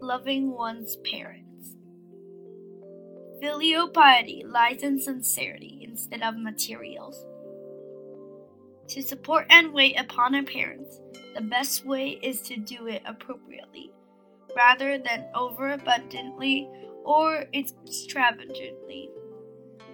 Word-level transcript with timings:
loving 0.00 0.50
one's 0.50 0.96
parents. 0.96 1.74
Filial 3.40 3.88
piety 3.88 4.44
lies 4.46 4.82
in 4.82 5.00
sincerity 5.00 5.80
instead 5.82 6.22
of 6.22 6.36
materials. 6.36 7.24
To 8.88 9.02
support 9.02 9.46
and 9.50 9.72
wait 9.72 9.98
upon 9.98 10.34
our 10.34 10.42
parents, 10.42 11.00
the 11.34 11.42
best 11.42 11.84
way 11.84 12.18
is 12.22 12.40
to 12.42 12.56
do 12.56 12.86
it 12.86 13.02
appropriately, 13.04 13.90
rather 14.56 14.96
than 14.98 15.26
overabundantly 15.34 16.68
or 17.04 17.44
extravagantly. 17.52 19.10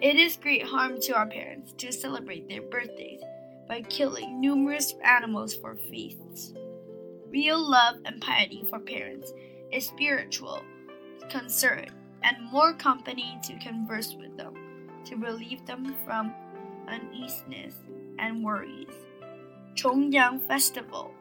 It 0.00 0.16
is 0.16 0.36
great 0.36 0.64
harm 0.64 1.00
to 1.02 1.14
our 1.14 1.26
parents 1.26 1.72
to 1.78 1.92
celebrate 1.92 2.48
their 2.48 2.62
birthdays 2.62 3.22
by 3.68 3.82
killing 3.82 4.40
numerous 4.40 4.94
animals 5.04 5.54
for 5.54 5.76
feasts. 5.76 6.52
Real 7.28 7.58
love 7.58 7.96
and 8.04 8.20
piety 8.20 8.64
for 8.68 8.78
parents 8.78 9.32
is 9.72 9.86
spiritual 9.86 10.62
concern 11.30 11.86
and 12.22 12.36
more 12.52 12.74
company 12.74 13.38
to 13.42 13.58
converse 13.58 14.14
with 14.14 14.36
them, 14.36 14.54
to 15.04 15.16
relieve 15.16 15.64
them 15.66 15.94
from 16.04 16.32
uneasiness 16.88 17.74
and 18.18 18.44
worries. 18.44 18.94
Chongyang 19.74 20.46
Festival, 20.46 21.12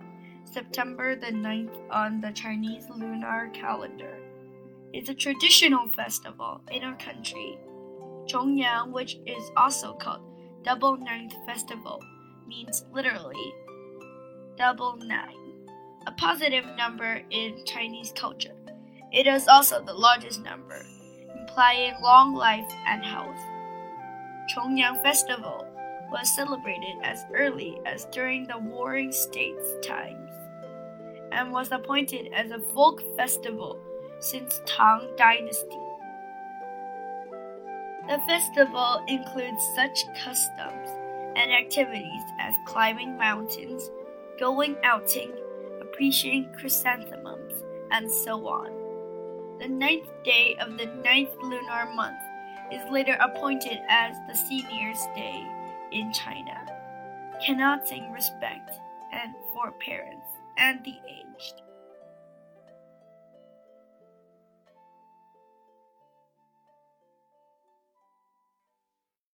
September 0.43 1.15
the 1.15 1.31
9th 1.31 1.77
on 1.89 2.19
the 2.21 2.31
Chinese 2.31 2.89
lunar 2.89 3.49
calendar, 3.53 4.17
is 4.93 5.07
a 5.07 5.13
traditional 5.13 5.87
festival 5.89 6.61
in 6.71 6.83
our 6.83 6.97
country. 6.97 7.57
Chongyang, 8.27 8.91
which 8.91 9.17
is 9.25 9.51
also 9.55 9.93
called 9.93 10.21
Double 10.63 10.97
Ninth 10.97 11.35
Festival, 11.45 12.03
means 12.47 12.83
literally 12.91 13.53
double 14.57 14.97
nine 14.97 15.50
a 16.07 16.11
positive 16.11 16.65
number 16.77 17.21
in 17.29 17.63
Chinese 17.65 18.11
culture. 18.15 18.55
It 19.11 19.27
is 19.27 19.47
also 19.47 19.83
the 19.83 19.93
largest 19.93 20.41
number, 20.41 20.83
implying 21.39 21.93
long 22.01 22.33
life 22.33 22.71
and 22.87 23.03
health. 23.03 23.39
Chongyang 24.53 25.01
Festival 25.01 25.67
was 26.11 26.33
celebrated 26.35 26.95
as 27.03 27.25
early 27.33 27.79
as 27.85 28.05
during 28.05 28.47
the 28.47 28.57
Warring 28.57 29.11
States 29.11 29.65
times 29.83 30.31
and 31.31 31.51
was 31.51 31.71
appointed 31.71 32.31
as 32.33 32.51
a 32.51 32.59
folk 32.73 33.01
festival 33.15 33.79
since 34.19 34.61
Tang 34.65 35.07
Dynasty. 35.17 35.79
The 38.07 38.19
festival 38.27 39.03
includes 39.07 39.63
such 39.75 40.05
customs 40.21 40.89
and 41.35 41.51
activities 41.51 42.23
as 42.39 42.55
climbing 42.65 43.17
mountains, 43.17 43.89
going 44.39 44.75
outing, 44.83 45.31
appreciating 45.91 46.53
chrysanthemums, 46.57 47.63
and 47.91 48.09
so 48.09 48.47
on. 48.47 48.71
The 49.59 49.67
ninth 49.67 50.07
day 50.23 50.55
of 50.59 50.77
the 50.77 50.87
ninth 51.03 51.35
lunar 51.43 51.93
month 51.93 52.17
is 52.71 52.89
later 52.89 53.17
appointed 53.19 53.79
as 53.89 54.15
the 54.27 54.35
Seniors' 54.35 55.05
Day 55.15 55.45
in 55.91 56.11
China, 56.13 56.65
connoting 57.45 58.11
respect 58.11 58.71
and 59.11 59.33
for 59.53 59.71
parents 59.71 60.27
and 60.57 60.79
the 60.85 60.95
aged. 61.07 61.61